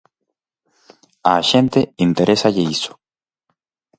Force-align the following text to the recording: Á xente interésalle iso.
Á 1.31 1.33
xente 1.51 1.79
interésalle 2.07 2.63
iso. 2.75 2.93